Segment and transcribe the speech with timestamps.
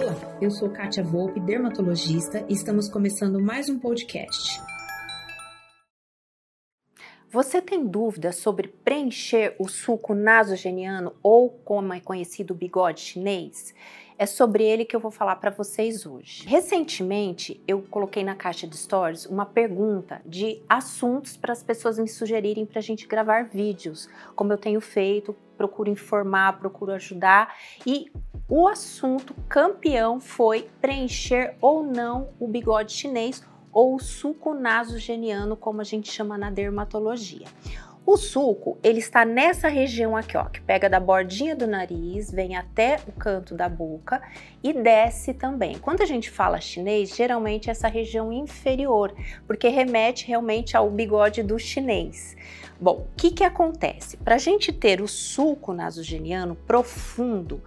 [0.00, 4.58] Olá, eu sou Kátia Volpe, dermatologista, e estamos começando mais um podcast.
[7.30, 13.74] Você tem dúvidas sobre preencher o suco nasogeniano ou como é conhecido o bigode chinês?
[14.16, 16.48] É sobre ele que eu vou falar para vocês hoje.
[16.48, 22.08] Recentemente, eu coloquei na caixa de stories uma pergunta de assuntos para as pessoas me
[22.08, 27.54] sugerirem para a gente gravar vídeos, como eu tenho feito, procuro informar, procuro ajudar
[27.86, 28.10] e
[28.50, 35.80] o assunto campeão foi preencher ou não o bigode chinês ou o suco nasogeniano, como
[35.80, 37.46] a gente chama na dermatologia.
[38.04, 42.56] O suco, ele está nessa região aqui, ó, que pega da bordinha do nariz, vem
[42.56, 44.20] até o canto da boca
[44.64, 45.78] e desce também.
[45.78, 49.14] Quando a gente fala chinês, geralmente é essa região inferior,
[49.46, 52.36] porque remete realmente ao bigode do chinês.
[52.80, 54.16] Bom, o que que acontece?
[54.16, 57.62] Para a gente ter o suco nasogeniano profundo,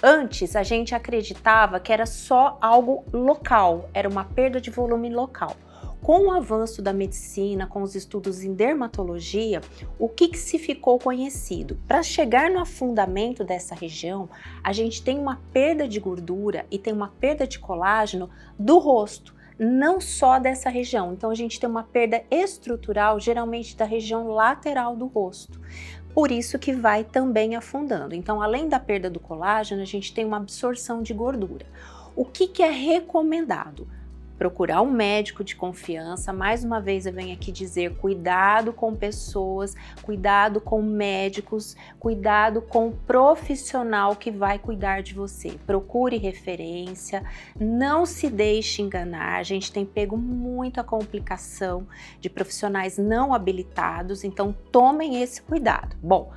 [0.00, 5.56] Antes a gente acreditava que era só algo local, era uma perda de volume local.
[6.02, 9.60] Com o avanço da medicina, com os estudos em dermatologia,
[10.00, 11.78] o que, que se ficou conhecido?
[11.86, 14.28] Para chegar no afundamento dessa região,
[14.64, 19.32] a gente tem uma perda de gordura e tem uma perda de colágeno do rosto
[19.56, 21.12] não só dessa região.
[21.12, 25.60] Então a gente tem uma perda estrutural, geralmente da região lateral do rosto
[26.14, 28.14] por isso que vai também afundando.
[28.14, 31.66] Então, além da perda do colágeno, a gente tem uma absorção de gordura.
[32.14, 33.88] O que, que é recomendado?
[34.42, 36.32] Procurar um médico de confiança.
[36.32, 42.88] Mais uma vez eu venho aqui dizer: cuidado com pessoas, cuidado com médicos, cuidado com
[42.88, 45.52] o profissional que vai cuidar de você.
[45.64, 47.22] Procure referência,
[47.56, 49.38] não se deixe enganar.
[49.38, 51.86] A gente tem pego muita complicação
[52.20, 55.94] de profissionais não habilitados, então tomem esse cuidado.
[56.02, 56.32] Bom,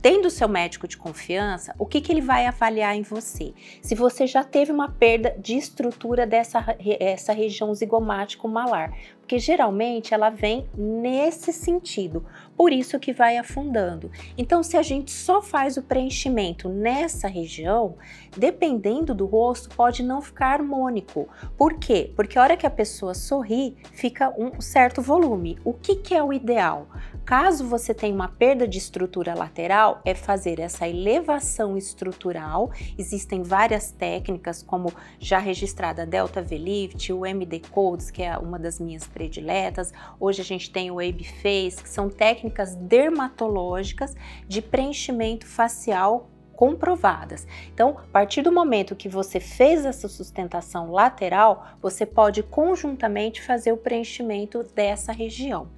[0.00, 3.52] tendo seu médico de confiança, o que, que ele vai avaliar em você?
[3.82, 6.64] Se você já teve uma perda de estrutura dessa
[7.00, 12.24] essa região região zigomático malar, porque geralmente ela vem nesse sentido,
[12.56, 14.10] por isso que vai afundando.
[14.36, 17.96] Então, se a gente só faz o preenchimento nessa região,
[18.36, 21.28] dependendo do rosto, pode não ficar harmônico.
[21.56, 22.12] Por quê?
[22.14, 25.58] Porque a hora que a pessoa sorri, fica um certo volume.
[25.64, 26.86] O que, que é o ideal?
[27.28, 32.70] Caso você tenha uma perda de estrutura lateral, é fazer essa elevação estrutural.
[32.96, 34.90] Existem várias técnicas, como
[35.20, 39.92] já registrada a Delta V-Lift, o MD Codes, que é uma das minhas prediletas.
[40.18, 44.16] Hoje a gente tem o Baby Face, que são técnicas dermatológicas
[44.46, 47.46] de preenchimento facial comprovadas.
[47.74, 53.70] Então, a partir do momento que você fez essa sustentação lateral, você pode conjuntamente fazer
[53.70, 55.68] o preenchimento dessa região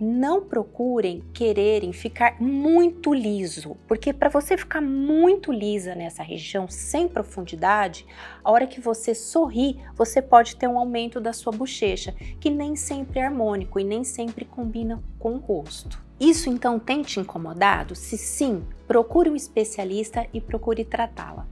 [0.00, 7.06] não procurem quererem ficar muito liso, porque para você ficar muito lisa nessa região sem
[7.06, 8.06] profundidade,
[8.42, 12.74] a hora que você sorri, você pode ter um aumento da sua bochecha, que nem
[12.74, 16.02] sempre é harmônico e nem sempre combina com o rosto.
[16.18, 17.94] Isso então tem te incomodado?
[17.94, 21.51] Se sim, procure um especialista e procure tratá-la.